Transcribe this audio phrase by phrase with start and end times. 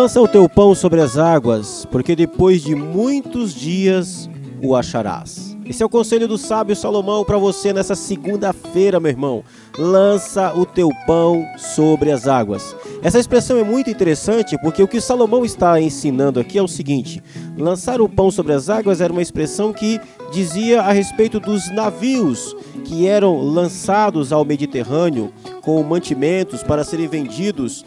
[0.00, 4.30] Lança o teu pão sobre as águas, porque depois de muitos dias
[4.62, 5.54] o acharás.
[5.66, 9.44] Esse é o conselho do sábio Salomão para você nessa segunda-feira, meu irmão.
[9.78, 12.74] Lança o teu pão sobre as águas.
[13.02, 17.22] Essa expressão é muito interessante porque o que Salomão está ensinando aqui é o seguinte:
[17.58, 20.00] lançar o pão sobre as águas era uma expressão que
[20.32, 22.56] dizia a respeito dos navios
[22.86, 25.30] que eram lançados ao Mediterrâneo
[25.60, 27.84] com mantimentos para serem vendidos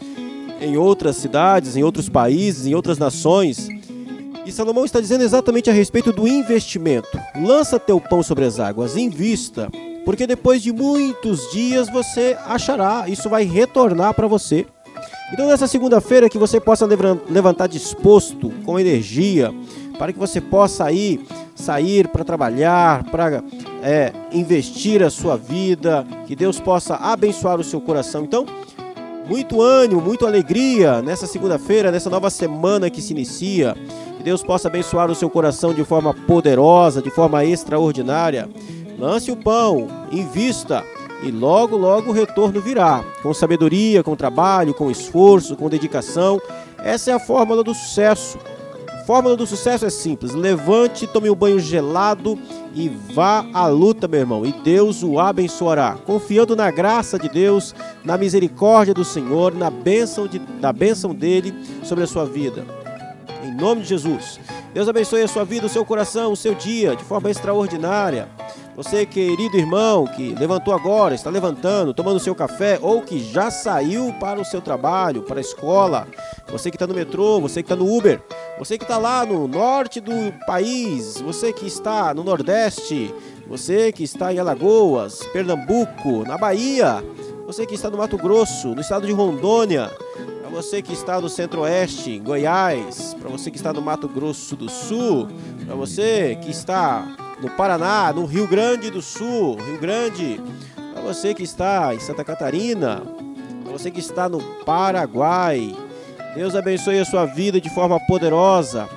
[0.60, 3.68] em outras cidades, em outros países, em outras nações.
[4.46, 7.18] E Salomão está dizendo exatamente a respeito do investimento.
[7.40, 9.70] Lança teu pão sobre as águas, invista,
[10.04, 14.66] porque depois de muitos dias você achará, isso vai retornar para você.
[15.32, 16.86] Então, nessa segunda-feira, que você possa
[17.28, 19.52] levantar disposto, com energia,
[19.98, 21.20] para que você possa aí
[21.54, 23.42] sair para trabalhar, para
[23.82, 28.24] é, investir a sua vida, que Deus possa abençoar o seu coração.
[28.24, 28.44] Então,
[29.26, 33.74] muito ânimo, muita alegria nessa segunda-feira, nessa nova semana que se inicia.
[34.16, 38.48] Que Deus possa abençoar o seu coração de forma poderosa, de forma extraordinária.
[38.98, 40.84] Lance o pão, invista
[41.22, 43.02] e logo, logo o retorno virá.
[43.22, 46.40] Com sabedoria, com trabalho, com esforço, com dedicação.
[46.78, 48.38] Essa é a fórmula do sucesso.
[49.06, 52.38] Fórmula do sucesso é simples: levante, tome um banho gelado
[52.74, 57.74] e vá à luta, meu irmão, e Deus o abençoará, confiando na graça de Deus,
[58.02, 62.64] na misericórdia do Senhor, na bênção, de, na bênção dele sobre a sua vida.
[63.44, 64.40] Em nome de Jesus.
[64.72, 68.28] Deus abençoe a sua vida, o seu coração, o seu dia de forma extraordinária.
[68.74, 74.12] Você, querido irmão, que levantou agora, está levantando, tomando seu café, ou que já saiu
[74.18, 76.08] para o seu trabalho, para a escola,
[76.50, 78.22] você que está no metrô, você que está no Uber,
[78.58, 80.12] você que está lá no norte do
[80.46, 83.12] país, você que está no Nordeste,
[83.46, 87.04] você que está em Alagoas, Pernambuco, na Bahia,
[87.46, 89.90] você que está no Mato Grosso, no estado de Rondônia,
[90.40, 94.68] para você que está no Centro-Oeste, Goiás, para você que está no Mato Grosso do
[94.68, 95.28] Sul,
[95.66, 97.06] para você que está
[97.40, 100.40] no Paraná, no Rio Grande do Sul, Rio Grande,
[100.92, 103.02] para você que está em Santa Catarina,
[103.62, 105.74] para você que está no Paraguai.
[106.34, 108.88] Deus abençoe a sua vida de forma poderosa.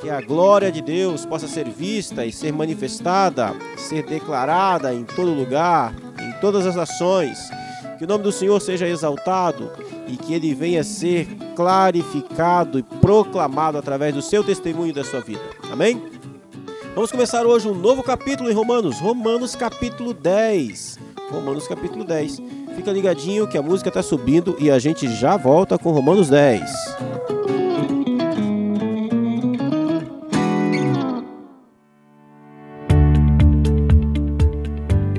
[0.00, 5.32] Que a glória de Deus possa ser vista e ser manifestada, ser declarada em todo
[5.32, 7.50] lugar, em todas as nações.
[7.98, 9.72] Que o nome do Senhor seja exaltado
[10.06, 11.26] e que ele venha ser
[11.56, 15.42] clarificado e proclamado através do seu testemunho e da sua vida.
[15.72, 16.00] Amém?
[16.94, 20.98] Vamos começar hoje um novo capítulo em Romanos, Romanos capítulo 10.
[21.30, 22.40] Romanos capítulo 10.
[22.76, 26.60] Fica ligadinho que a música está subindo e a gente já volta com Romanos 10.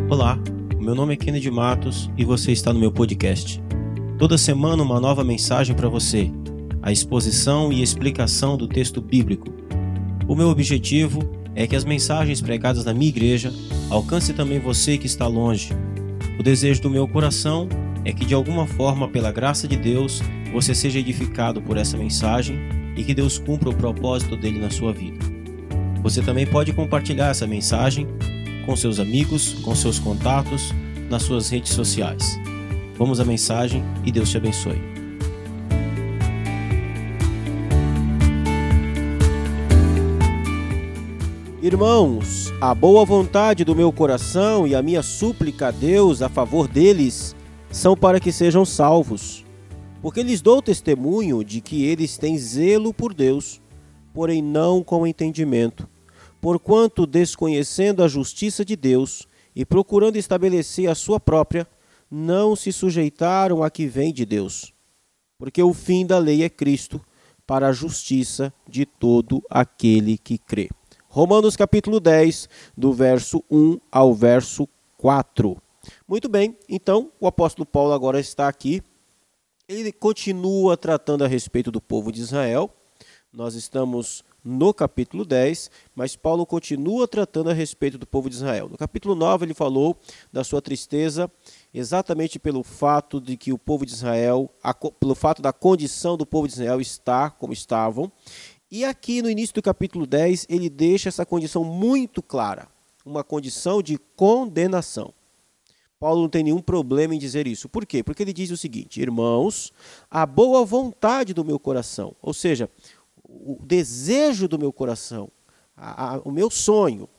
[0.07, 0.37] Olá,
[0.79, 3.59] meu nome é Kennedy Matos e você está no meu podcast.
[4.19, 6.31] Toda semana uma nova mensagem para você,
[6.83, 9.47] a exposição e explicação do texto bíblico.
[10.27, 13.51] O meu objetivo é que as mensagens pregadas na minha igreja
[13.89, 15.73] alcancem também você que está longe.
[16.39, 17.67] O desejo do meu coração
[18.05, 20.21] é que de alguma forma, pela graça de Deus,
[20.53, 22.57] você seja edificado por essa mensagem
[22.95, 25.17] e que Deus cumpra o propósito dele na sua vida.
[26.01, 28.07] Você também pode compartilhar essa mensagem
[28.65, 30.73] com seus amigos, com seus contatos,
[31.09, 32.39] nas suas redes sociais.
[32.97, 34.96] Vamos à mensagem e Deus te abençoe.
[41.67, 46.65] Irmãos, a boa vontade do meu coração e a minha súplica a Deus a favor
[46.65, 47.35] deles
[47.69, 49.43] são para que sejam salvos.
[50.01, 53.61] Porque lhes dou testemunho de que eles têm zelo por Deus,
[54.13, 55.89] porém não com entendimento.
[56.39, 61.67] Porquanto, desconhecendo a justiça de Deus e procurando estabelecer a sua própria,
[62.09, 64.73] não se sujeitaram a que vem de Deus.
[65.37, 67.01] Porque o fim da lei é Cristo,
[67.45, 70.69] para a justiça de todo aquele que crê.
[71.09, 74.67] Romanos capítulo 10, do verso 1 ao verso
[74.97, 75.57] 4.
[76.05, 78.83] Muito bem, então o apóstolo Paulo agora está aqui.
[79.69, 82.69] Ele continua tratando a respeito do povo de Israel.
[83.31, 88.69] Nós estamos no capítulo 10, mas Paulo continua tratando a respeito do povo de Israel.
[88.69, 89.97] No capítulo 9, ele falou
[90.31, 91.31] da sua tristeza
[91.73, 94.49] exatamente pelo fato de que o povo de Israel,
[94.99, 98.11] pelo fato da condição do povo de Israel estar como estavam,
[98.69, 102.67] e aqui no início do capítulo 10, ele deixa essa condição muito clara,
[103.05, 105.13] uma condição de condenação.
[105.99, 107.67] Paulo não tem nenhum problema em dizer isso.
[107.67, 108.03] Por quê?
[108.03, 109.73] Porque ele diz o seguinte: Irmãos,
[110.11, 112.69] a boa vontade do meu coração, ou seja,
[113.23, 115.29] o desejo do meu coração,
[115.75, 117.09] a, a, o meu sonho,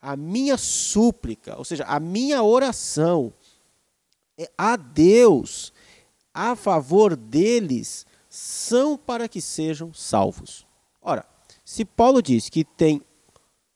[0.00, 3.32] a minha súplica, ou seja, a minha oração
[4.38, 5.72] é a Deus
[6.34, 10.66] a favor deles são para que sejam salvos.
[11.02, 11.26] Ora,
[11.64, 13.02] se Paulo diz que tem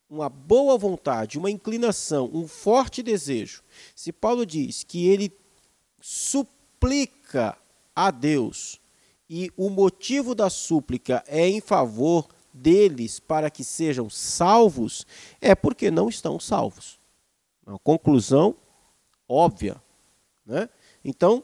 [0.08, 3.62] uma boa vontade, uma inclinação, um forte desejo,
[3.94, 5.32] se Paulo diz que ele
[6.00, 7.58] suplica
[7.94, 8.80] a Deus
[9.28, 15.04] e o motivo da súplica é em favor deles para que sejam salvos,
[15.40, 16.98] é porque não estão salvos.
[17.66, 18.54] Uma conclusão
[19.28, 19.82] óbvia.
[20.44, 20.68] Né?
[21.04, 21.42] Então,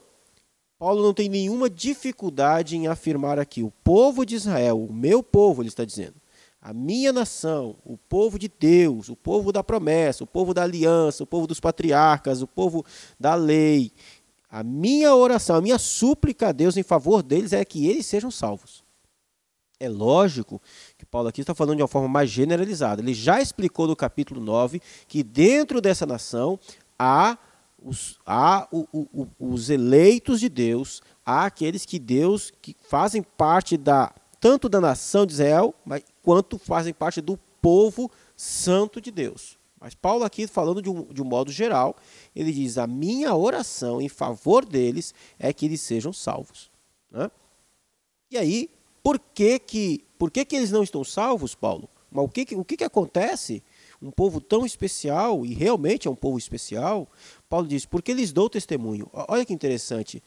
[0.83, 5.61] Paulo não tem nenhuma dificuldade em afirmar aqui: o povo de Israel, o meu povo,
[5.61, 6.15] ele está dizendo,
[6.61, 11.23] a minha nação, o povo de Deus, o povo da promessa, o povo da aliança,
[11.23, 12.85] o povo dos patriarcas, o povo
[13.17, 13.93] da lei.
[14.49, 18.29] A minha oração, a minha súplica a Deus em favor deles é que eles sejam
[18.29, 18.83] salvos.
[19.79, 20.61] É lógico
[20.97, 23.01] que Paulo aqui está falando de uma forma mais generalizada.
[23.01, 26.59] Ele já explicou no capítulo 9 que dentro dessa nação
[26.99, 27.37] há
[27.83, 33.77] os, há o, o, os eleitos de Deus, há aqueles que Deus que fazem parte
[33.77, 39.57] da tanto da nação de Israel, mas, quanto fazem parte do povo santo de Deus.
[39.79, 41.95] Mas Paulo aqui falando de um, de um modo geral,
[42.35, 46.69] ele diz: a minha oração em favor deles é que eles sejam salvos.
[47.11, 47.29] Né?
[48.31, 48.69] E aí,
[49.01, 51.89] por que que, por que que eles não estão salvos, Paulo?
[52.09, 53.63] Mas o que, o que, que acontece?
[54.01, 57.07] Um povo tão especial, e realmente é um povo especial,
[57.53, 59.07] Paulo diz, porque lhes dou testemunho.
[59.13, 60.23] Olha que interessante.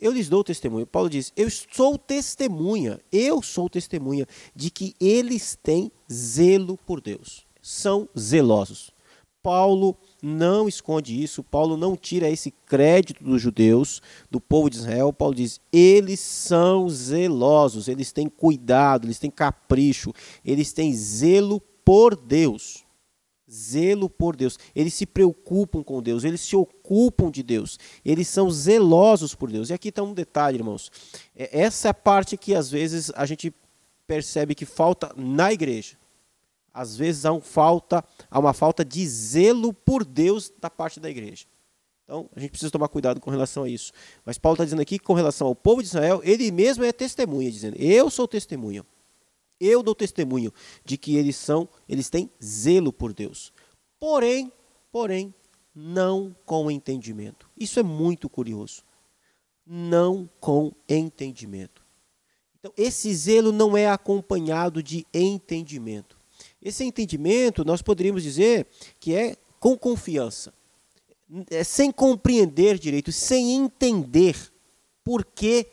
[0.00, 0.84] Eu lhes dou testemunho.
[0.84, 7.46] Paulo diz, eu sou testemunha, eu sou testemunha de que eles têm zelo por Deus.
[7.62, 8.90] São zelosos.
[9.40, 15.12] Paulo não esconde isso, Paulo não tira esse crédito dos judeus, do povo de Israel.
[15.12, 20.12] Paulo diz: eles são zelosos, eles têm cuidado, eles têm capricho,
[20.44, 22.85] eles têm zelo por Deus
[23.56, 24.58] zelo por Deus.
[24.74, 29.70] Eles se preocupam com Deus, eles se ocupam de Deus, eles são zelosos por Deus.
[29.70, 30.90] E aqui está um detalhe, irmãos.
[31.34, 33.54] É, essa é a parte que às vezes a gente
[34.06, 35.96] percebe que falta na igreja.
[36.72, 41.08] Às vezes há, um falta, há uma falta de zelo por Deus da parte da
[41.08, 41.46] igreja.
[42.04, 43.92] Então, a gente precisa tomar cuidado com relação a isso.
[44.24, 46.92] Mas Paulo está dizendo aqui que com relação ao povo de Israel, ele mesmo é
[46.92, 48.84] testemunha, dizendo: Eu sou testemunha.
[49.60, 50.52] Eu dou testemunho
[50.84, 53.52] de que eles são, eles têm zelo por Deus.
[53.98, 54.52] Porém,
[54.92, 55.34] porém,
[55.74, 57.48] não com entendimento.
[57.56, 58.82] Isso é muito curioso.
[59.66, 61.84] Não com entendimento.
[62.58, 66.16] Então, esse zelo não é acompanhado de entendimento.
[66.60, 68.66] Esse entendimento, nós poderíamos dizer
[68.98, 70.52] que é com confiança.
[71.50, 74.36] É sem compreender direito, sem entender
[75.04, 75.66] por que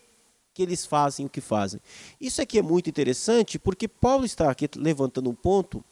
[0.53, 1.81] que eles fazem o que fazem.
[2.19, 5.83] Isso aqui é muito interessante porque Paulo está aqui levantando um ponto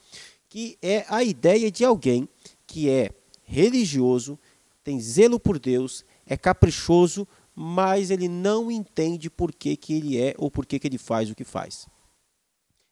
[0.47, 2.27] que é a ideia de alguém
[2.67, 3.11] que é
[3.43, 4.37] religioso,
[4.83, 10.33] tem zelo por Deus, é caprichoso, mas ele não entende por que, que ele é
[10.37, 11.87] ou por que, que ele faz o que faz.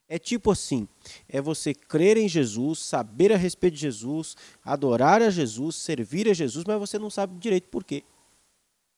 [0.07, 0.87] É tipo assim:
[1.27, 6.33] é você crer em Jesus, saber a respeito de Jesus, adorar a Jesus, servir a
[6.33, 8.03] Jesus, mas você não sabe direito por quê.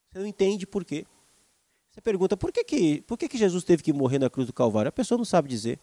[0.10, 1.05] Você não entende por quê.
[1.91, 4.53] Você pergunta, por que, que, por que, que Jesus teve que morrer na cruz do
[4.53, 4.89] Calvário?
[4.89, 5.77] A pessoa não sabe dizer.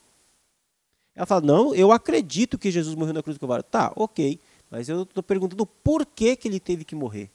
[1.15, 3.63] Ela fala, não, eu acredito que Jesus morreu na cruz do Calvário.
[3.63, 7.31] Tá, ok, mas eu estou perguntando por que, que ele teve que morrer.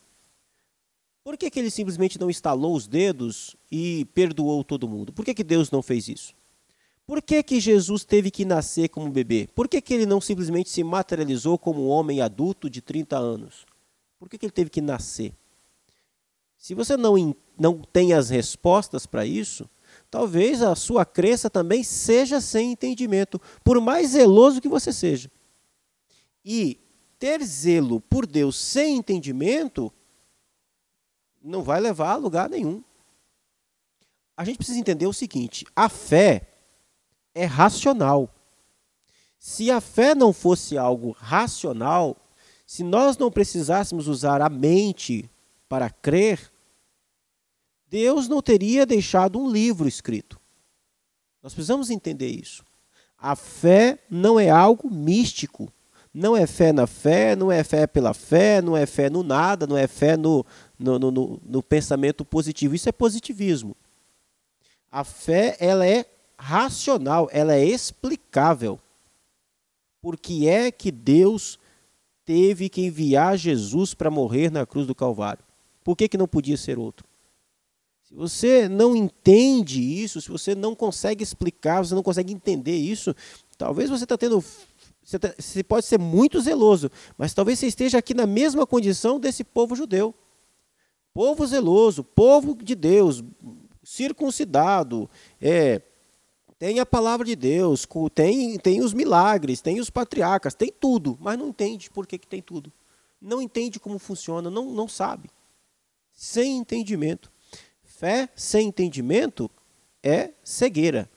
[1.23, 5.13] Por que, que ele simplesmente não estalou os dedos e perdoou todo mundo?
[5.13, 6.33] Por que, que Deus não fez isso?
[7.05, 9.47] Por que, que Jesus teve que nascer como bebê?
[9.53, 13.65] Por que, que ele não simplesmente se materializou como um homem adulto de 30 anos?
[14.17, 15.33] Por que, que ele teve que nascer?
[16.63, 19.69] Se você não, não tem as respostas para isso,
[20.09, 25.29] talvez a sua crença também seja sem entendimento, por mais zeloso que você seja.
[26.45, 26.79] E
[27.19, 29.91] ter zelo por Deus sem entendimento
[31.43, 32.81] não vai levar a lugar nenhum.
[34.37, 36.47] A gente precisa entender o seguinte: a fé
[37.35, 38.33] é racional.
[39.37, 42.15] Se a fé não fosse algo racional,
[42.65, 45.29] se nós não precisássemos usar a mente
[45.67, 46.52] para crer,
[47.93, 50.41] Deus não teria deixado um livro escrito.
[51.43, 52.65] Nós precisamos entender isso.
[53.15, 55.71] A fé não é algo místico.
[56.11, 59.67] Não é fé na fé, não é fé pela fé, não é fé no nada,
[59.67, 60.43] não é fé no,
[60.79, 62.73] no, no, no pensamento positivo.
[62.73, 63.77] Isso é positivismo.
[64.91, 66.03] A fé ela é
[66.35, 68.79] racional, ela é explicável.
[70.01, 71.59] Por que é que Deus
[72.25, 75.43] teve que enviar Jesus para morrer na cruz do Calvário?
[75.83, 77.12] Por que, que não podia ser outro?
[78.13, 83.15] Se você não entende isso, se você não consegue explicar, você não consegue entender isso,
[83.57, 84.43] talvez você está tendo.
[85.03, 89.19] Você, tá, você pode ser muito zeloso, mas talvez você esteja aqui na mesma condição
[89.19, 90.13] desse povo judeu.
[91.11, 93.23] Povo zeloso, povo de Deus,
[93.83, 95.09] circuncidado,
[95.41, 95.81] é,
[96.59, 101.37] tem a palavra de Deus, tem, tem os milagres, tem os patriarcas, tem tudo, mas
[101.37, 102.71] não entende por que, que tem tudo.
[103.19, 105.31] Não entende como funciona, não, não sabe.
[106.13, 107.32] Sem entendimento.
[108.03, 109.49] Fé sem entendimento
[110.03, 111.09] é cegueira.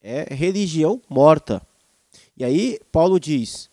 [0.00, 1.60] É religião morta.
[2.34, 3.68] E aí Paulo diz,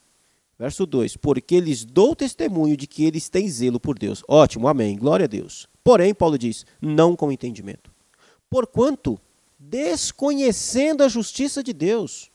[0.59, 4.25] verso 2: Porque lhes dou testemunho de que eles têm zelo por Deus.
[4.27, 5.69] Ótimo, amém, glória a Deus.
[5.85, 7.89] Porém, Paulo diz, não com entendimento.
[8.49, 9.17] Porquanto
[9.57, 12.29] desconhecendo a justiça de Deus.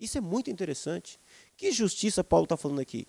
[0.00, 1.20] Isso é muito interessante.
[1.56, 3.06] Que justiça Paulo está falando aqui?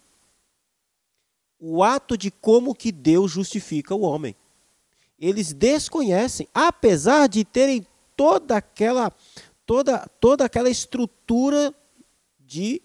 [1.60, 4.36] O ato de como que Deus justifica o homem.
[5.20, 9.12] Eles desconhecem, apesar de terem toda aquela
[9.66, 11.74] toda toda aquela estrutura
[12.40, 12.82] de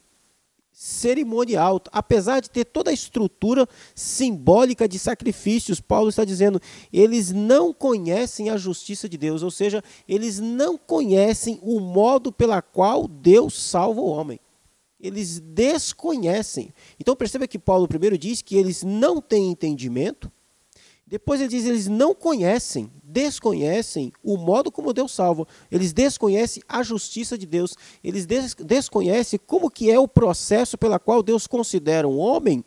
[0.80, 6.58] cerimonial, apesar de ter toda a estrutura simbólica de sacrifícios, Paulo está dizendo,
[6.90, 12.62] eles não conhecem a justiça de Deus, ou seja, eles não conhecem o modo pela
[12.62, 14.40] qual Deus salva o homem.
[14.98, 16.72] Eles desconhecem.
[16.98, 20.32] Então perceba que Paulo primeiro diz que eles não têm entendimento,
[21.10, 25.44] depois ele diz eles não conhecem, desconhecem o modo como Deus salva.
[25.68, 27.74] Eles desconhecem a justiça de Deus.
[28.02, 32.64] Eles des desconhecem como que é o processo pela qual Deus considera um homem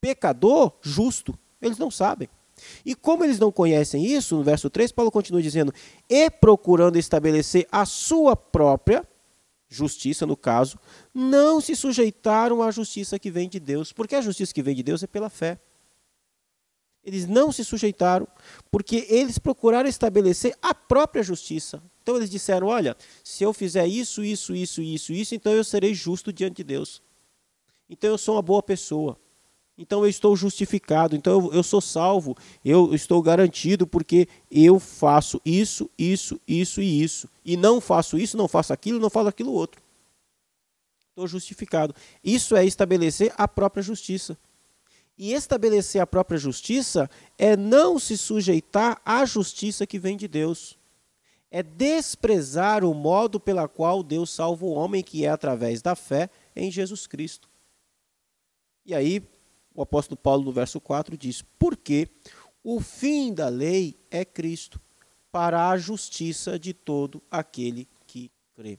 [0.00, 1.36] pecador justo.
[1.60, 2.28] Eles não sabem.
[2.84, 5.74] E como eles não conhecem isso, no verso 3, Paulo continua dizendo:
[6.08, 9.04] "E procurando estabelecer a sua própria
[9.68, 10.78] justiça, no caso,
[11.12, 14.84] não se sujeitaram à justiça que vem de Deus, porque a justiça que vem de
[14.84, 15.58] Deus é pela fé.
[17.06, 18.26] Eles não se sujeitaram,
[18.68, 21.80] porque eles procuraram estabelecer a própria justiça.
[22.02, 25.94] Então eles disseram: olha, se eu fizer isso, isso, isso, isso, isso, então eu serei
[25.94, 27.00] justo diante de Deus.
[27.88, 29.16] Então eu sou uma boa pessoa.
[29.78, 35.40] Então eu estou justificado, então eu, eu sou salvo, eu estou garantido porque eu faço
[35.44, 37.28] isso, isso, isso e isso.
[37.44, 39.80] E não faço isso, não faço aquilo, não faço aquilo outro.
[41.10, 41.94] Estou justificado.
[42.24, 44.36] Isso é estabelecer a própria justiça.
[45.18, 47.08] E estabelecer a própria justiça
[47.38, 50.78] é não se sujeitar à justiça que vem de Deus.
[51.50, 56.28] É desprezar o modo pela qual Deus salva o homem, que é através da fé
[56.54, 57.48] em Jesus Cristo.
[58.84, 59.22] E aí,
[59.74, 62.08] o apóstolo Paulo, no verso 4, diz: Porque
[62.62, 64.80] o fim da lei é Cristo,
[65.32, 68.78] para a justiça de todo aquele que crê.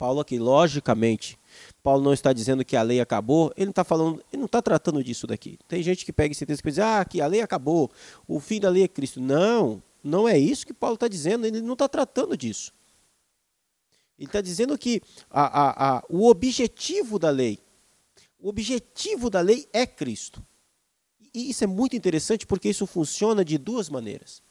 [0.00, 1.38] Paulo aqui, logicamente,
[1.82, 4.62] Paulo não está dizendo que a lei acabou, ele não está falando, ele não está
[4.62, 5.58] tratando disso daqui.
[5.68, 7.90] Tem gente que pega esse texto e diz, ah, que a lei acabou,
[8.26, 9.20] o fim da lei é Cristo.
[9.20, 12.72] Não, não é isso que Paulo está dizendo, ele não está tratando disso.
[14.18, 17.58] Ele está dizendo que a, a, a, o objetivo da lei,
[18.38, 20.42] o objetivo da lei é Cristo.
[21.34, 24.42] E isso é muito interessante porque isso funciona de duas maneiras.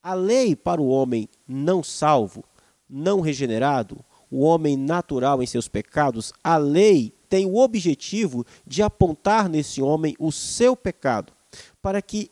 [0.00, 2.44] A lei para o homem não salvo,
[2.88, 9.46] não regenerado, o homem natural em seus pecados, a lei tem o objetivo de apontar
[9.46, 11.34] nesse homem o seu pecado,
[11.82, 12.30] para que,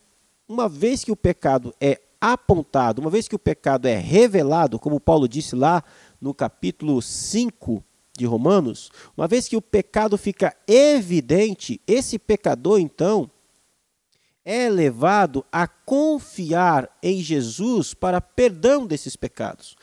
[0.49, 4.99] uma vez que o pecado é apontado, uma vez que o pecado é revelado, como
[4.99, 5.85] Paulo disse lá
[6.19, 7.85] no capítulo 5
[8.17, 13.31] de Romanos, uma vez que o pecado fica evidente, esse pecador então
[14.45, 19.77] é levado a confiar em Jesus para perdão desses pecados.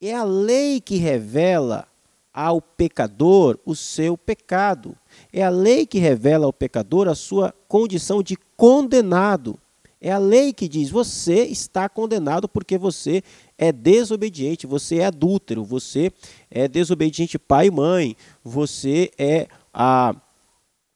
[0.00, 1.88] É a lei que revela
[2.32, 4.96] ao pecador o seu pecado.
[5.32, 9.58] É a lei que revela ao pecador a sua condição de condenado.
[10.00, 13.22] É a lei que diz: você está condenado porque você
[13.56, 16.12] é desobediente, você é adúltero, você
[16.48, 20.14] é desobediente pai e mãe, você é a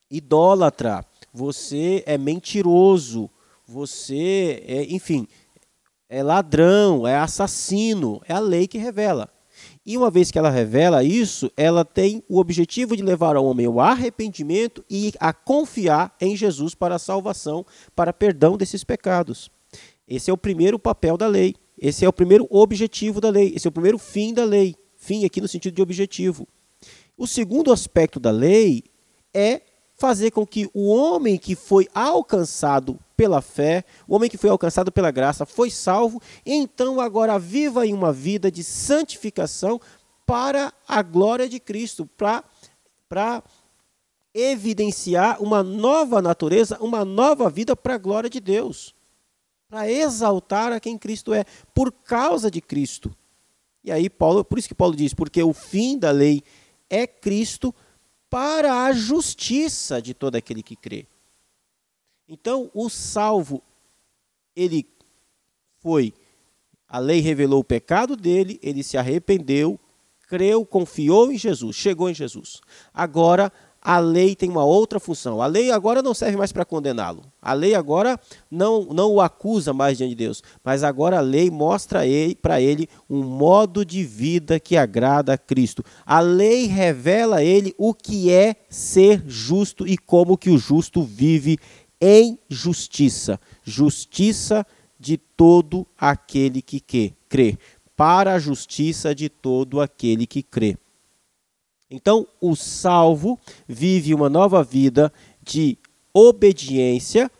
[0.09, 3.29] idólatra, você é mentiroso,
[3.67, 5.27] você é, enfim,
[6.13, 9.27] é ladrão, é assassino, é a lei que revela.
[9.83, 13.65] E uma vez que ela revela isso, ela tem o objetivo de levar ao homem
[13.65, 17.65] ao arrependimento e a confiar em Jesus para a salvação,
[17.95, 19.49] para perdão desses pecados.
[20.07, 21.55] Esse é o primeiro papel da lei.
[21.79, 23.51] Esse é o primeiro objetivo da lei.
[23.55, 24.75] Esse é o primeiro fim da lei.
[24.95, 26.47] Fim aqui no sentido de objetivo.
[27.17, 28.83] O segundo aspecto da lei
[29.33, 29.61] é
[29.95, 34.91] fazer com que o homem que foi alcançado pela fé, o homem que foi alcançado
[34.91, 39.79] pela graça foi salvo, então agora viva em uma vida de santificação
[40.25, 42.05] para a glória de Cristo,
[43.07, 43.41] para
[44.33, 48.93] evidenciar uma nova natureza, uma nova vida para a glória de Deus,
[49.69, 53.09] para exaltar a quem Cristo é, por causa de Cristo.
[53.85, 56.43] E aí Paulo, por isso que Paulo diz, porque o fim da lei
[56.89, 57.73] é Cristo
[58.29, 61.07] para a justiça de todo aquele que crê.
[62.27, 63.61] Então, o salvo,
[64.55, 64.87] ele
[65.79, 66.13] foi
[66.87, 69.79] A lei revelou o pecado dele, ele se arrependeu,
[70.27, 72.61] creu, confiou em Jesus, chegou em Jesus.
[72.93, 73.51] Agora
[73.85, 75.41] a lei tem uma outra função.
[75.41, 77.21] A lei agora não serve mais para condená-lo.
[77.41, 78.17] A lei agora
[78.49, 80.41] não, não o acusa mais diante de Deus.
[80.63, 81.99] Mas agora a lei mostra
[82.41, 85.83] para ele um modo de vida que agrada a Cristo.
[86.05, 91.03] A lei revela a ele o que é ser justo e como que o justo
[91.03, 91.59] vive
[92.05, 93.39] em justiça.
[93.63, 94.67] Justiça
[94.99, 96.81] de todo aquele que
[97.29, 97.57] crê.
[97.95, 100.77] Para a justiça de todo aquele que crê.
[101.89, 105.77] Então, o salvo vive uma nova vida de
[106.13, 107.31] obediência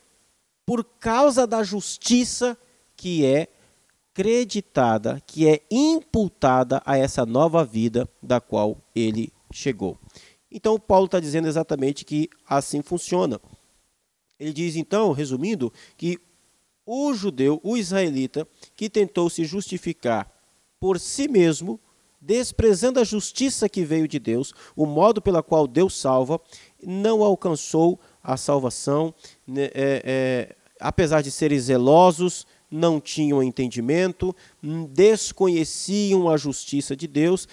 [0.65, 2.58] por causa da justiça
[2.96, 3.50] que é
[4.13, 9.98] creditada, que é imputada a essa nova vida da qual ele chegou.
[10.50, 13.41] Então, Paulo está dizendo exatamente que assim funciona.
[14.44, 16.20] Ele diz, então, resumindo, que
[16.86, 18.46] o judeu, o israelita,
[18.76, 20.30] que tentou se justificar
[20.82, 21.80] por si mesmo,
[22.20, 26.42] desprezando a justiça que veio de Deus, o modo pela qual Deus salva,
[26.86, 29.14] não alcançou a salvação,
[29.48, 34.36] né, é, é, apesar de serem zelosos, não tinham entendimento,
[34.90, 37.48] desconheciam a justiça de Deus,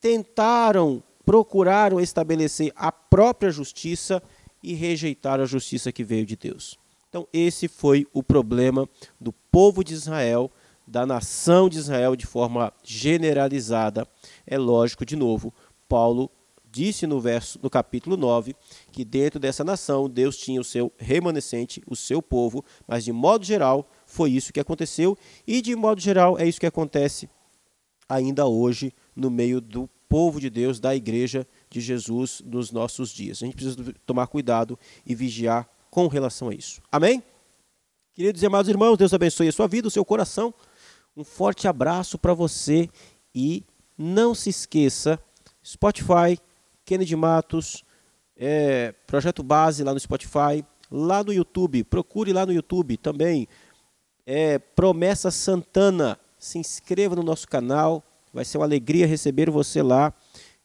[0.00, 4.22] tentaram, procuraram estabelecer a própria justiça
[4.66, 6.76] e rejeitaram a justiça que veio de Deus.
[7.08, 8.88] Então, esse foi o problema
[9.20, 10.50] do povo de Israel
[10.86, 14.06] da nação de Israel de forma generalizada.
[14.46, 15.54] É lógico, de novo,
[15.88, 16.30] Paulo
[16.68, 18.54] disse no verso no capítulo 9
[18.92, 23.44] que dentro dessa nação Deus tinha o seu remanescente, o seu povo, mas de modo
[23.44, 27.30] geral foi isso que aconteceu e de modo geral é isso que acontece
[28.08, 31.46] ainda hoje no meio do povo de Deus, da igreja
[31.78, 33.42] de Jesus nos nossos dias.
[33.42, 36.80] A gente precisa tomar cuidado e vigiar com relação a isso.
[36.90, 37.22] Amém?
[38.14, 40.54] Queridos e amados irmãos, Deus abençoe a sua vida, o seu coração.
[41.14, 42.88] Um forte abraço para você
[43.34, 43.62] e
[43.96, 45.18] não se esqueça,
[45.64, 46.38] Spotify,
[46.84, 47.84] Kennedy Matos,
[48.36, 53.46] é, Projeto Base lá no Spotify, lá no YouTube, procure lá no YouTube também,
[54.24, 60.12] é, Promessa Santana, se inscreva no nosso canal, vai ser uma alegria receber você lá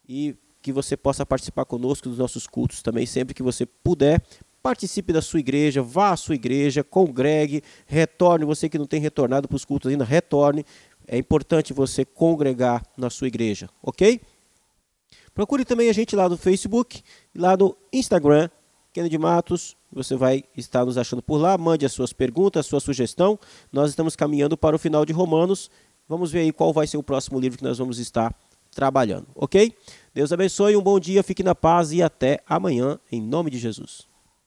[0.07, 4.21] e que você possa participar conosco dos nossos cultos também, sempre que você puder,
[4.61, 8.45] participe da sua igreja, vá à sua igreja, congregue, retorne.
[8.45, 10.65] Você que não tem retornado para os cultos ainda, retorne.
[11.07, 14.21] É importante você congregar na sua igreja, ok?
[15.33, 17.01] Procure também a gente lá no Facebook,
[17.35, 18.49] lá no Instagram,
[18.93, 19.75] Kennedy Matos.
[19.91, 21.57] Você vai estar nos achando por lá.
[21.57, 23.39] Mande as suas perguntas, a sua sugestão.
[23.71, 25.71] Nós estamos caminhando para o final de Romanos.
[26.07, 28.35] Vamos ver aí qual vai ser o próximo livro que nós vamos estar
[28.71, 29.73] trabalhando, ok?
[30.13, 34.10] Deus abençoe, um bom dia, fique na paz e até amanhã, em nome de Jesus.